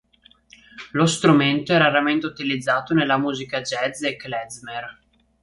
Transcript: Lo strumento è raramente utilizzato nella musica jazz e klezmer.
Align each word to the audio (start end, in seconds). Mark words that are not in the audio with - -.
Lo 0.93 1.05
strumento 1.05 1.73
è 1.73 1.77
raramente 1.77 2.25
utilizzato 2.25 2.95
nella 2.95 3.19
musica 3.19 3.61
jazz 3.61 4.01
e 4.01 4.15
klezmer. 4.15 4.99